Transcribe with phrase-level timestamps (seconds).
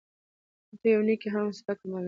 [0.79, 1.99] ته يوه نيکي هم سپکه مه ګڼه